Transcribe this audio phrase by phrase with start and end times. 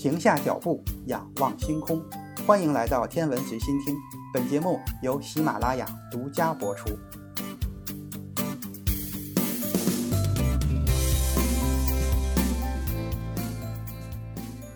[0.00, 2.02] 停下脚步，仰望星空。
[2.46, 3.94] 欢迎来到天文随心听，
[4.32, 6.88] 本节目由喜马拉雅独家播出。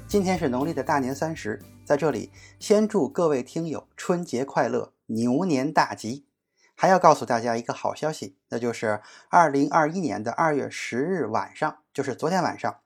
[0.07, 6.27] 今天是农历的大年三十，在这里先祝各位听友春节快乐，牛年大吉。
[6.75, 12.81] 还要告诉大家一个好消息，那就是二零二一年的二月十日晚上，就是昨天晚上，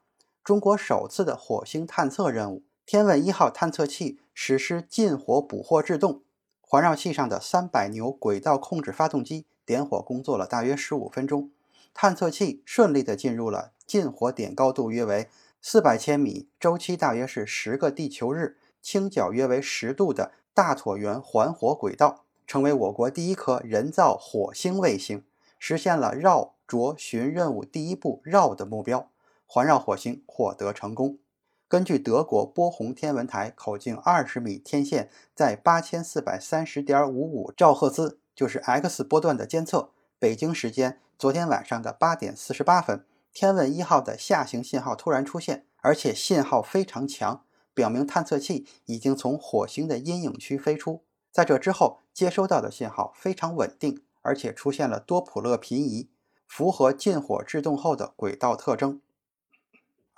[0.49, 6.23] 中国首次的火星探测任务“天问一号”探测器实施近火捕获制动，
[6.63, 11.51] 环绕器上的三百牛轨道控制发动机点火工作了大约十五分钟，
[11.93, 15.29] 探测器顺利的进入了近火点高度约为
[15.61, 22.25] 四百千米、周期大约是十个地球日、倾角约为十度的大椭圆环火轨道。
[22.47, 25.23] 成为我国第一颗人造火星卫星，
[25.59, 29.11] 实现了绕着巡任务第一步绕的目标，
[29.51, 31.19] 环绕火星获得成功。
[31.67, 51.03] 根据德国波鸿天文台口径二十米天线在八千四百三十点五五兆赫兹，就是 X 波段的监测，北京时间昨天晚上的八点四十八分，天问一号的下行信号突然出现，而且信号非常强，表明探测器已经从火星的阴影区飞出。
[51.31, 56.11] 在这之后，接收到的信号非常稳定，而且出现了多普勒频移，
[56.47, 59.01] 符合近火制动后的轨道特征。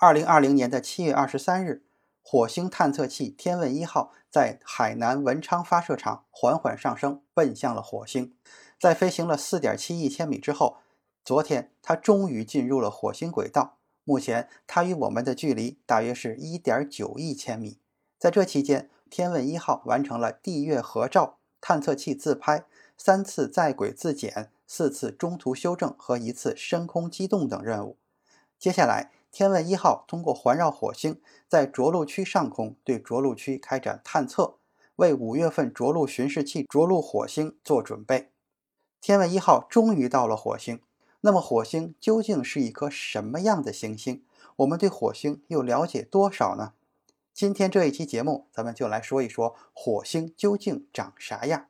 [0.02, 1.82] 二零二零年的七月二十三日，
[2.22, 8.34] 火星探测器天问一号在海南文昌发射场缓缓上升，奔向了火星。
[8.80, 10.78] 在飞行了四点七亿千米之后，
[11.22, 13.76] 昨天它终于进入了火星轨道。
[14.04, 17.78] 目前，它与我们的距离大约是一点九亿千米。
[18.18, 22.64] 在这期间，天问一号完成了地月合照、探测器自拍、
[22.96, 27.98] 三次在轨自检、四次中途修正和一次深空机动等任务。
[28.58, 34.56] 接下来，天问一号通过环绕火星，在着陆区上空对着陆区开展探测，
[34.96, 38.30] 为五月份着陆巡视器着陆火星做准备。
[39.00, 40.80] 天问一号终于到了火星。
[41.22, 44.24] 那么，火星究竟是一颗什么样的行星？
[44.56, 46.72] 我们对火星又了解多少呢？
[47.32, 51.66] 今天这一期节目，咱们就来说一说火星究竟长啥样。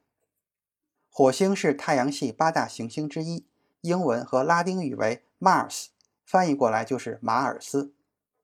[1.11, 3.45] 火星是太阳系八大行星之一，
[3.81, 5.89] 英文和拉丁语为 Mars，
[6.31, 7.93] 翻译过来就是马尔斯。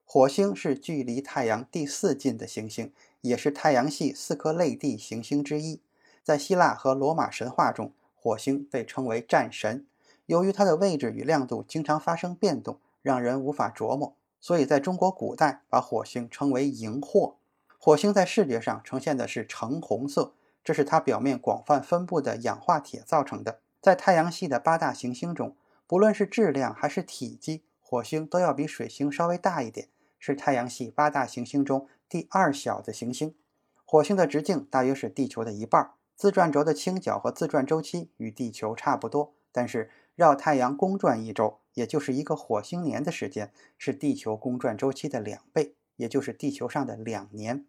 [0.05, 5.81] 火星是距离太阳第四近的行星，也是太阳系四颗类地行星之一。
[6.25, 9.87] 在希腊和罗马神话中，火星被称为战神。
[10.27, 14.17] 由于它的位置与亮度经常发生变动，让人无法琢磨。
[14.41, 17.35] 所以，在中国古代，把火星称为荧惑。
[17.79, 20.33] 火星在视觉上呈现的是橙红色，
[20.65, 23.61] 这是它表面广泛分布的氧化铁造成的。
[23.81, 25.55] 在太阳系的八大行星中，
[25.87, 29.87] 不论是质量还是体积，火星都要比水星稍微大一点，
[30.19, 33.37] 是太阳系八大行星中第二小的行星。
[33.85, 41.61] 火星的直径大约是地球的一半，自转轴的倾角和自转周期与地球差不多，但是绕太阳公转一周。
[41.75, 47.67] 也就是一个火星年的时间是地球公转周期的两倍，也就是地球上的两年。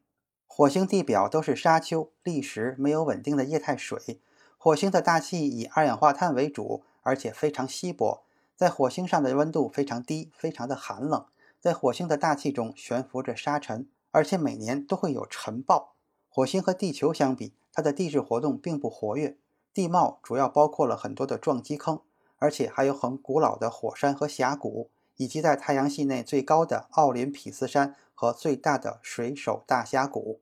[0.47, 4.19] 火星地表都是沙丘、砾石，没有稳定的液态水。
[4.57, 8.23] 火星的大气以二氧化碳为主，而且非常稀薄。
[8.57, 11.25] 在火星上的温度非常低，非常的寒冷。
[11.59, 15.93] 在火星的大气中悬浮着沙尘，而且每年都会有尘暴。
[16.27, 19.37] 火星和地球相比，它的地质活动并不活跃，
[19.71, 22.01] 地貌主要包括了很多的撞击坑。
[22.39, 30.41] 而且还有很古老的火山和峡谷，以及在太阳系内最高的奥林匹斯山和最大的水手大峡谷。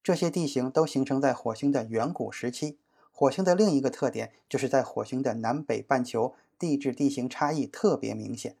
[0.00, 2.78] 这些地形都形成在火星的远古时期。
[3.10, 8.56] 火星的另一个特点就是在火星的南北半球地质地形差异特别明显。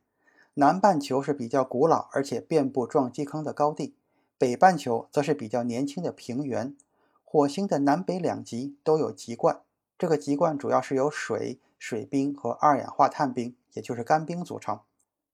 [0.54, 3.94] 南半球是比较古老而且遍布撞击坑的高地，
[4.36, 6.76] 北半球则是比较年轻的平原。
[7.24, 9.60] 火星的南北两极都有极冠，
[9.98, 11.60] 这个极冠主要是由水。
[11.78, 14.80] 水冰和二氧化碳冰，也就是干冰组成。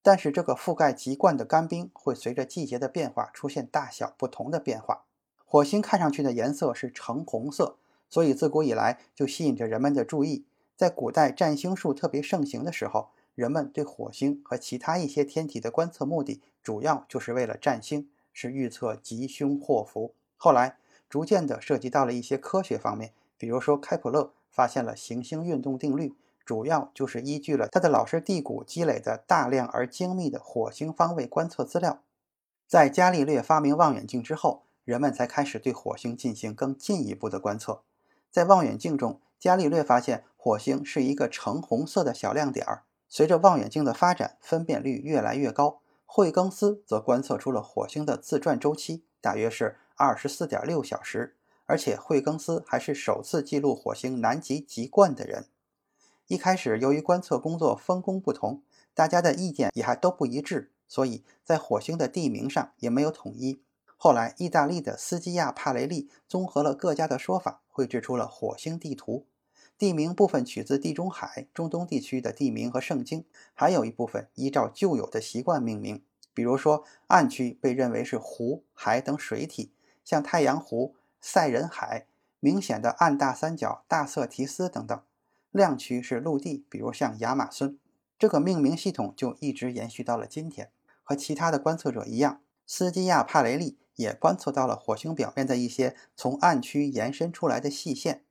[0.03, 5.05] 但是这个覆盖极冠的干冰会随着季节的变化出现大小不同的变化。
[5.47, 7.79] 火星看上去的颜色是橙红色，
[8.11, 10.45] 所以自古以来就吸引着人们的注意。
[10.77, 20.15] 在古代占星术特别盛行的时候，人们对火星和其他一些天体的观测目的，主要就是为了占星，是预测吉凶祸福。
[20.37, 20.77] 后来
[21.09, 26.15] 逐渐的涉及到了一些科学方面，比如说开普勒发现了行星运动定律。
[26.45, 32.03] 主要就是依据了他的老师蒂谷积累的大量而精密的火星方位观测资料。
[32.67, 37.81] 在伽利略发明望远镜之后，人们才开始对火星进行更进一步的观测。
[38.31, 42.83] 在望远镜中，伽利略发现火星是一个橙红色的小亮点儿。
[43.09, 45.81] 随着望远镜的发展，分辨率越来越高。
[46.05, 55.47] 惠更斯则观测出了火星的自转周期，大约是二十四点六小时，而且惠更斯还是首次记录火星南极极冠的人。
[56.27, 58.63] 一开始，由于观测工作分工不同，
[58.93, 63.63] 大家的意见也还都不一致，所以在火星的地名上也没有统一。
[63.97, 69.25] 后来，意大利的斯基亚帕雷利综合了各家的说法，绘制出了火星地图。
[69.85, 76.03] 地名部分取自地中海、中东地区的地名和圣经，还有一部分依照旧有的习惯命名。
[76.33, 79.73] 比如说，暗区被认为是湖、海等水体，
[80.03, 82.07] 像太阳湖、塞人海；
[82.41, 84.99] 明显的暗大三角、大色提斯等等。
[85.51, 87.79] 亮区是陆地，比如像亚马孙。
[88.19, 90.71] 这个命名系统就一直延续到了今天。
[91.03, 98.23] 和其他的观测者一样，斯基亚帕雷利也观测到了火星表面的一些从暗区延伸出来的细线。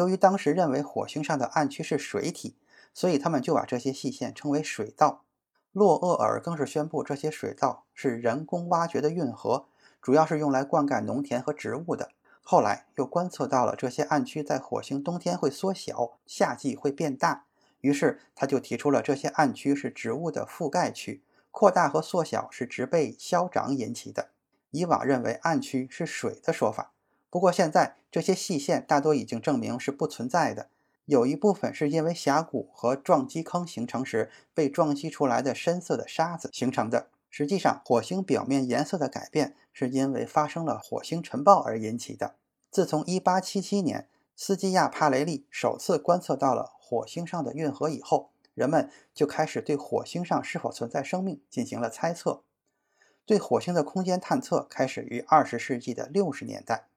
[0.00, 2.56] 由于当时认为火星上的暗区是水体，
[2.94, 5.24] 所以他们就把这些细线称为水道。
[5.72, 9.66] 洛厄尔更是宣布，这些水道是人工挖掘的运河，
[10.00, 12.08] 主要是用来灌溉农田和植物的。
[12.40, 17.44] 后来又观测到了这些暗区在火星冬天会缩小，夏季会变大，
[17.82, 24.30] 于是他就提出了这些暗区是植物的覆盖区，扩大和缩小是植被消长引起的。
[24.70, 26.92] 以往认为暗区是水的说法。
[27.30, 30.68] 不过现在这些细线大多已经证明是不存在的，
[31.04, 37.08] 有一部分是因为峡谷和撞击坑形成时被撞击出来的深色的沙子形成的。
[37.30, 42.34] 实际上，火星表面颜色的改变是因为发生了火星尘暴而引起的。
[42.72, 52.42] 自从1877年斯基亚帕雷利首次观测到了火星上的运河以后，人们就开始对火星上是否存在生命进行了猜测。
[53.24, 56.88] 对火星的空间探测开始于20世纪的60年代。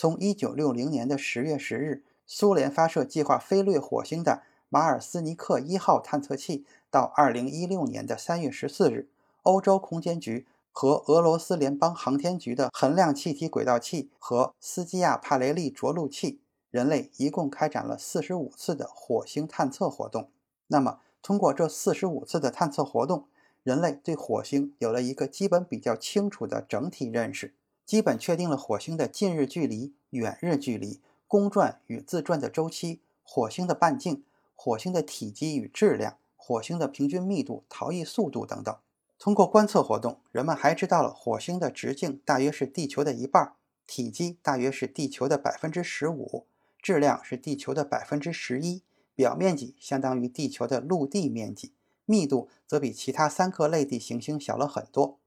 [0.00, 9.10] 从一九六零年的十月十日，苏联发射计划飞掠火星的马尔斯尼克一号探测器，到二零一六年的三月十四日，
[9.42, 20.30] 欧洲空间局和俄罗斯联邦航天局的衡量气体轨道器和斯基亚帕雷利着陆器，人类一共开展了四十五次的火星探测活动。
[20.68, 23.26] 那么，通过这四十五次的探测活动，
[23.62, 27.52] 人类对火星有了一个基本比较清楚的整体认识。
[27.90, 34.22] 基本确定了火星的近日距离、远日距离、公转与自转的周期、火星的半径、
[34.54, 38.72] 火星的体积与质量、火星的平均密度、逃逸速度等等。
[39.18, 43.54] 通过观测活动，人们还知道了火星的直径大约是地球的一半，
[43.88, 46.46] 体积大约是地球的百分之十五，
[46.80, 48.82] 质量是地球的百分之十一，
[49.16, 51.72] 表面积相当于地球的陆地面积，
[52.04, 55.18] 密度则比其他三颗类地行星小了很多。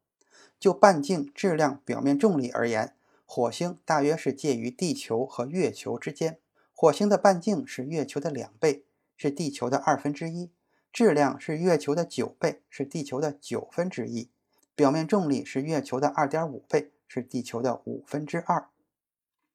[0.64, 2.96] 就半径、质量、表面重力而言，
[3.26, 6.40] 火星大约是介于地球和月球之间。
[6.74, 8.86] 火星的半径是月球的两倍，
[9.18, 10.52] 是地球的二分之一；
[10.94, 14.30] 质量是月球的九倍，是地球的九分之一；
[14.74, 18.70] 表面重力是月球的二点五倍，是地球的五分之二。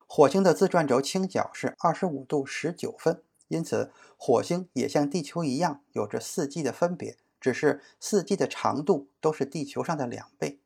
[0.07, 10.61] 火星的自转轴倾角是二十五度十九分，因此火星也像地球一样有着四季的分别，只是四季的长度都是地球上的两倍。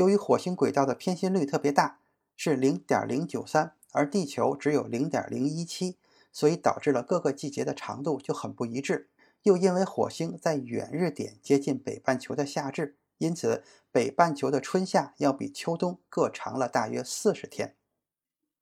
[0.00, 1.98] 由于火星轨道的偏心率特别大，
[2.34, 5.98] 是零点零九三，而地球只有零点零一七，
[6.32, 9.10] 所以导致了各个季节的长度就很不一致。
[9.42, 17.76] 又因为火星在远日点接近北半球的夏至，因此北半球的春夏要比秋冬各长了大约四十天。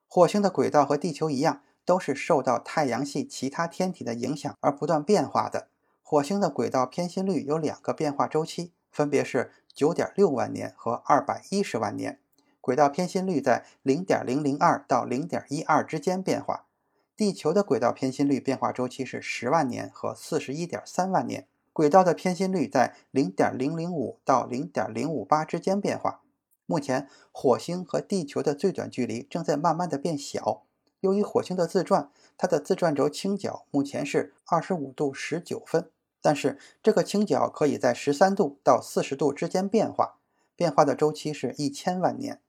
[0.08, 5.68] 火星的轨道和地球一样，都是受到太阳系其他天体的影响而不断变化的。
[6.02, 9.52] 火星的轨道偏心率有两个变化周期，分别是。
[9.78, 12.18] 九点六万年和二百一十万年，
[12.60, 16.66] 轨道偏心率在零点零零二到零点一二之间变化。
[17.16, 26.22] 地球的轨道偏心率变化周期是十万年和四十一点三万年，轨道的偏心率在零点零零五到零点零五八之间变化。
[26.66, 30.64] 目前，火星和地球的最短距离正在慢慢的变小。
[30.98, 35.88] 由于火星的自转，它的自转轴倾角目前是二十五度十九分。
[36.20, 40.16] 但是这个倾角可以在十三度到四十度之间变化，
[40.56, 42.40] 变化的周期是一千万年。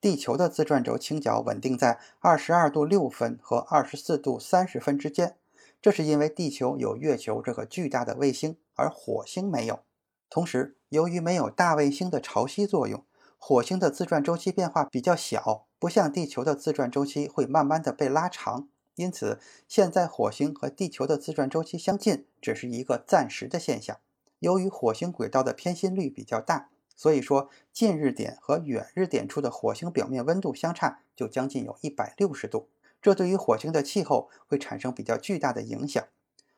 [0.00, 5.36] 地球的自转轴倾角稳定在二十二度六分和二十四度三十分之间，
[5.82, 9.80] 这是因为地球有月球这个巨大的卫星，而火星没有。
[10.28, 13.04] 同时，由于没有大卫星的潮汐作用，
[13.38, 18.68] 火星的自转周期变化比较小，不像地球的自转周期会慢慢的被拉长。
[18.96, 19.38] 因此，
[19.68, 23.98] 现在火星和地球的自转周期相近，只是一个暂时的现象。
[24.38, 32.68] 由于火星轨道的偏心率比较大，所以说近日点和远日点处的火星表面温度相差就将近有一百六十度，
[33.02, 36.02] 这对于火星的气候会产生比较巨大的影响。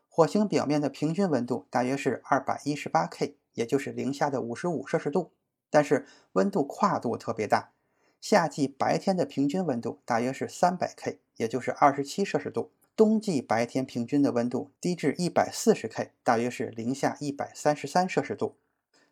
[0.09, 5.33] 火星表面的平均温度大约是二百一十八 K，也就是零下的五十五摄氏度，
[5.71, 7.73] 但是温度跨度特别大。
[8.21, 12.71] 夏季白天的平均温度大约是三百 K，也就是二十七摄氏度。
[12.97, 18.57] 冬季白天平均的温度低至一百四十 K，大约是零下一百三十三摄氏度。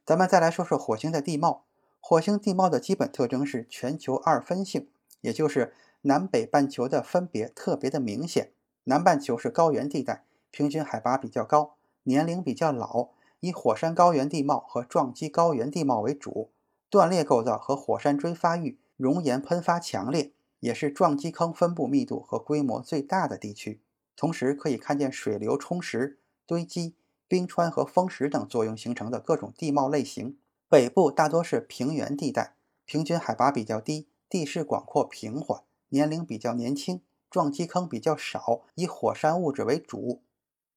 [0.05, 1.65] 咱们再来说说火星的地貌。
[2.01, 4.89] 火星地貌的基本特征是全球二分性，
[5.21, 5.73] 也就是
[6.03, 8.53] 南北半球的分别特别的明显。
[8.85, 13.09] 南半球是高原地带，平均海拔比较高，年龄比较老，
[13.41, 16.51] 以火山高原地貌和撞击高原地貌为主，
[16.89, 20.33] 断裂构造和火山锥发育，熔岩喷发强烈。
[20.61, 23.83] 也是撞击坑分布密度和规模最大的地区，
[24.17, 26.97] 同时可以看见水流冲蚀、堆积、
[27.29, 30.39] 冰川和风蚀等作用形成的各种地貌类型。
[30.69, 40.23] 北部大多是平原地带，平均海拔比较低，地势广阔平缓，年龄比较年轻，撞击坑比较少，以火山物质为主，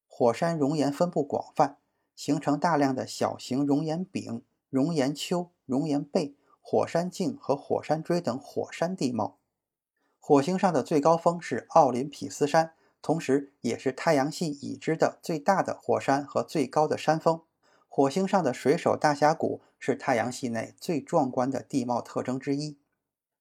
[0.08, 1.78] 火山熔岩分布广泛，
[2.16, 6.36] 形成大量的小型熔岩柄、熔岩丘、熔岩背、
[6.72, 9.40] 火山镜和火山锥等火山地貌。
[10.20, 17.42] 火星上的最高峰是奥林匹斯山，同时也是太阳系已知的最大的火山和最高的山峰。
[17.88, 22.78] 火星上的水手大峡谷是太阳系内最壮观的地貌特征之一。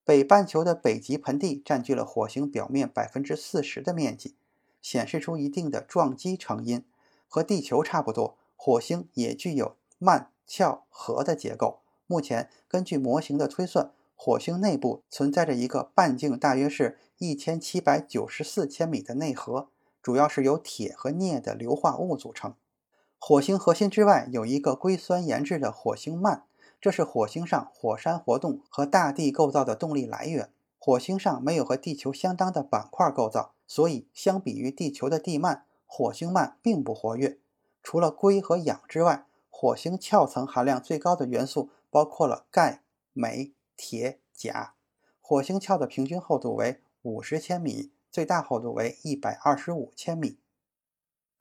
[0.07, 4.37] 北半球的北极盆地占据了火星表面百分之四十的面积，
[4.81, 6.83] 显示出一定的撞击成因。
[7.29, 11.83] 和地球差不多，火星也具有慢、翘、合的结构。
[12.09, 13.93] 目前根据模型的推算。
[14.21, 19.69] 火星内部存在着一个半径大约是一千七百九十四千米的内核，
[20.03, 22.55] 主要是由铁和镍的硫化物组成。
[23.21, 26.43] 火星核心之外有一个硅酸盐质的火星幔，
[26.81, 30.51] 这是火星上火山活动和大地构造的动力来源。
[30.81, 37.39] 火星上没有和地球相当的板块构造，所以相比于地球的地幔，火星幔并不活跃。
[37.85, 43.53] 除了硅和氧之外，火星壳层含量最高的元素包括了钙、镁。
[43.81, 44.75] 铁、钾，
[45.21, 50.41] 火星壳的平均厚度为五十千米，最大厚度为一百二十五千米。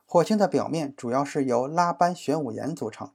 [0.06, 3.12] 火星的表面主要是由拉班玄武岩组成，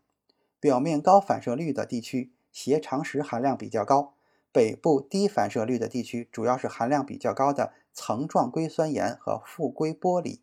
[0.59, 4.15] 表面高反射率的地区斜长石含量比较高，
[4.51, 10.41] 北部低反射率的地区主要是含量比较高的层状硅酸盐和复硅玻璃，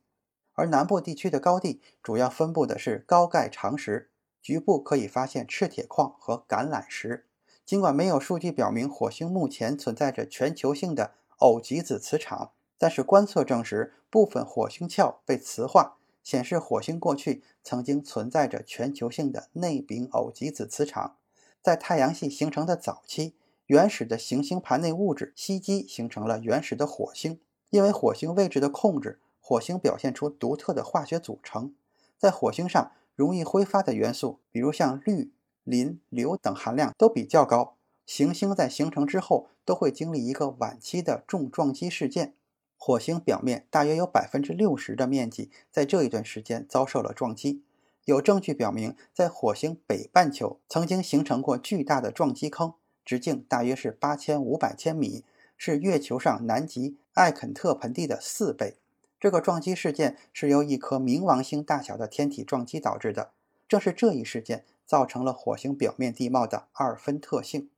[0.54, 4.10] 而南部地区的高地主要分布的是高钙长石，
[4.42, 7.26] 局部可以发现赤铁矿和橄榄石。
[7.66, 21.18] 尽管没有数据表明火星目前存在着全球性的偶极子磁场，但是观测证实部分火星壳被磁化，显示火星过去曾经存在着全球性的内禀偶极子磁场。
[21.62, 23.36] 在太阳系形成的早期，
[23.68, 27.40] 原始的行星盘内物质吸积形成了原始的火星。
[27.70, 31.76] 因为火星位置的控制，火星表现出独特的化学组成。
[32.18, 35.34] 在火星上容易挥发的元素，比如像氯。
[35.66, 37.76] 磷、硫等含量都比较高。
[38.06, 42.34] 行星在形成之后都会经历一个晚期的重撞击事件。
[42.78, 47.62] 火星表面大约有百分之六十的面积在这一段时间遭受了撞击。
[48.06, 52.74] 有证据表明，在火星北半球曾经形成过巨大的撞击坑，
[53.04, 55.26] 直径大约是八千五百千米，
[55.58, 58.78] 是月球上南极艾肯特盆地的四倍。
[59.20, 63.32] 这个撞击事件是由一颗冥王星大小的天体撞击导致的。
[63.68, 64.66] 正是这一事件。
[64.90, 67.70] 造成了火星表面地貌的二分特性。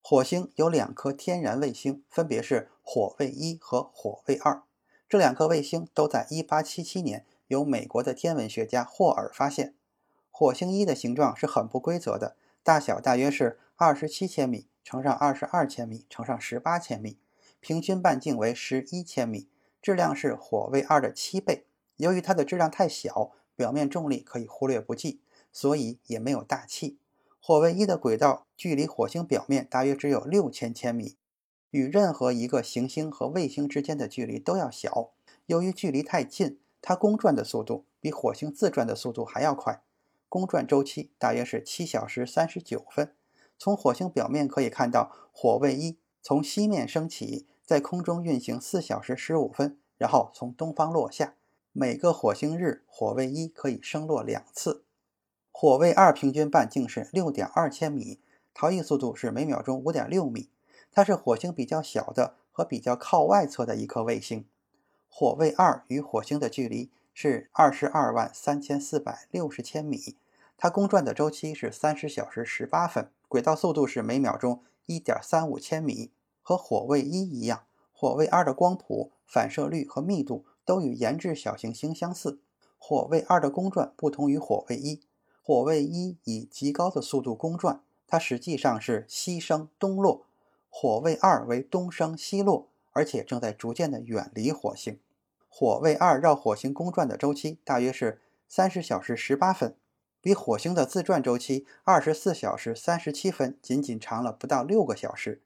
[0.00, 4.62] 火星有两颗天然卫星，分别是火卫一和火卫二。
[5.08, 9.74] 这两颗卫星都在1877年由美国的天文学家霍尔发现。
[10.30, 17.18] 火星一的形状是很不规则的，大小大约是27千米乘上22千米乘上18千米，
[17.58, 19.48] 平均半径为11千米，
[19.86, 21.64] 质量是火卫二的七倍。
[21.98, 25.20] 由于它的质量太小，表面重力可以忽略不计。
[25.52, 26.98] 所以也没有大气。
[27.40, 31.16] 火卫一的轨道距离火星表面大约只有六千千米，
[31.70, 35.12] 与任何一个行星和卫星之间的距离都要小。
[35.46, 39.80] 由于距离太近，它公转的速度比火星自转的速度还要快，
[40.28, 43.14] 公转周期大约是七小时三十九分。
[43.56, 51.34] 从火星表面可以看到，火卫一从西面升起，在空中运行四小时十五分，然后从东方落下。
[51.72, 54.84] 每个火星日，火卫一可以升落两次。
[55.50, 58.20] 火卫二平均半径是六点二千米，
[58.54, 60.48] 逃逸速度是每秒钟五点六米。
[60.92, 64.46] 它是火星比较小的和比较靠外侧的一颗卫星。
[65.08, 70.16] 火卫二与火星的距离是二十二万三千四百六十千米。
[70.56, 76.12] 它公转的周期是三十小时十八分，轨道速度是每秒钟一点三五千米。
[76.48, 82.38] 和火卫一一样，火卫二的光谱、反射率和密度都与研制小行星相似。
[82.78, 85.00] 火卫二的公转不同于火卫一。
[85.42, 90.24] 火卫一以极高的速度公转，它实际上是西升东落。
[90.70, 95.00] 火卫二为东升西落，而且正在逐渐的远离火星。
[95.48, 99.74] 火卫二绕火星公转的周期大约是三十小时十八分，
[100.20, 105.42] 比火星的自转周期二十四小时三十七分仅仅长了不到六个小时。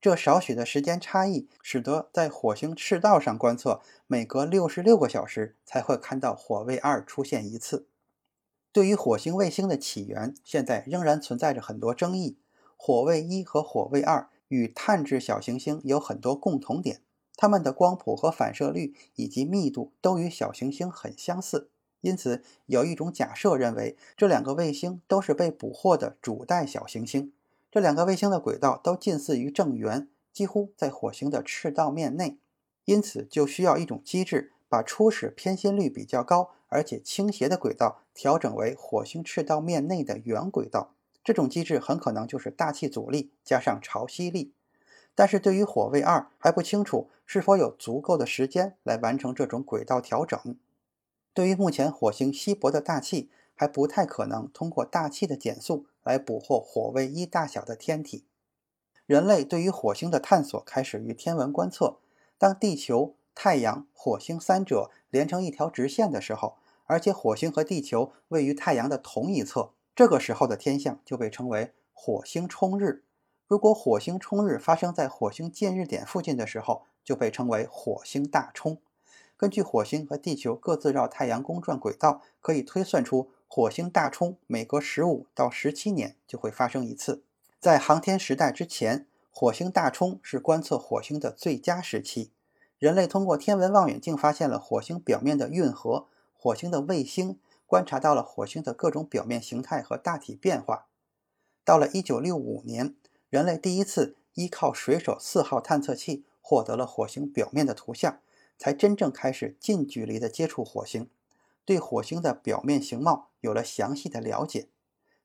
[0.00, 7.86] 这少许的时间差异，使得在火星赤道上观测，每隔六十六个小时才会看到火卫二出现一次。
[8.70, 12.38] 对于火星卫星的起源，现在仍然存在着很多争议。
[12.76, 17.00] 火卫一和火卫二与碳质小行星有很多共同点，
[17.34, 21.70] 它们的光谱和反射率以及密度都与小行星很相似。
[22.02, 27.32] 因此，有一种假设认为，这两个卫星都是被捕获的主带小行星。
[27.70, 32.38] 这两个卫星的轨道都近似于正圆，几乎在火星的赤道面内，
[32.86, 40.94] 因此就需要一种机制，把初始偏心率比较高而且倾斜的轨道调整为火星赤道面内的圆轨道。
[41.22, 44.54] 这种机制很可能就是大气阻力加上潮汐力。
[45.14, 50.56] 但是对于火卫二还不清楚是否有足够的时间来完成这种轨道调整。
[51.34, 55.84] 对于目前火星稀薄的大气，还不太可能通过大气的减速。
[56.08, 58.24] 来捕获火卫一大小的天体。
[59.04, 61.98] 人类对于火星的探索开始于天文观测。
[62.38, 73.04] 当地球、太阳、火星三者连成一条直线的时候，而且火星和地球位于太阳的同一侧，这个时候的天象就被称为火星冲日。
[73.46, 78.78] 如果火星冲日发生在火星近日点附近的时候，就被称为火星大冲。
[79.36, 83.30] 根据火星和地球各自绕太阳公转轨道，可以推算出。
[83.50, 87.22] 火星大冲每隔十五到十七年就会发生一次。
[87.58, 92.30] 在航天时代之前，火星大冲是观测火星的最佳时期。
[92.78, 100.86] 人类通过天文望远镜发现了火星表面的运河、火星的卫星，观察到了火星的各种表面形态和大体变化。
[101.64, 102.94] 到了1965年，
[103.30, 108.20] 人类第一次依靠水手四号探测器获得了火星表面的图像，
[108.58, 111.08] 才真正开始近距离地接触火星。
[111.64, 114.68] 对火星的表面形貌有了详细的了解。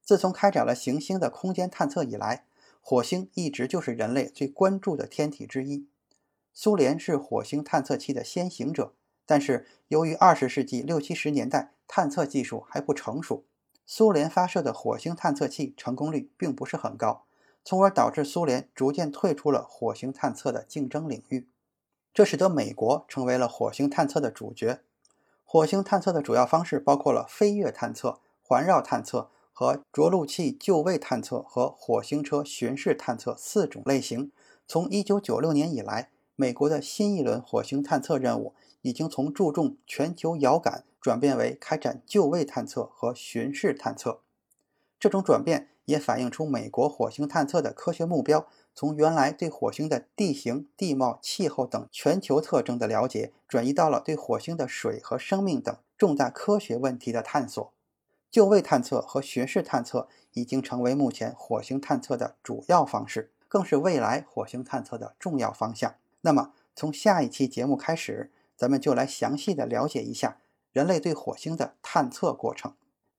[0.01, 2.45] 自从开展了行星的空间探测以来，
[2.81, 5.87] 火星一直就是人类最关注的天体之一。
[6.53, 8.93] 苏联是火星探测器的先行者，
[9.25, 13.45] 但是由于二十世纪六七十年代探测技术还不成熟，
[13.85, 17.25] 苏联发射的火星探测器成功率并不是很高，
[17.63, 21.47] 从而导致苏联逐渐退出了火星探测的竞争领域。
[22.13, 24.81] 这使得美国成为了火星探测的主角。
[25.53, 34.31] 火星探测的主要方式包括了飞跃探测、环绕探测和着陆器就位探测和火星车巡视探测四种类型。
[34.67, 44.22] 从1996年以来，美国的新一轮火星探测任务已经从注重全球遥感转变为开展就位探测和巡视探测。
[45.03, 48.47] 这种转变也反映出美国火星探测的科学目标。
[48.73, 57.73] 从原来对火星的地形、地貌、气候等全球特征的了解，转移到了对火星的水和生命等重大科学问题的探索。
[58.31, 65.95] 就位探测和巡视探测已经成为目前火星探测的主要方式，更是未来火星探测的重要方向。
[66.21, 70.37] 那么，从下一期节目开始，咱们就来详细的了解一下
[70.71, 72.73] 人类对火星的探测过程。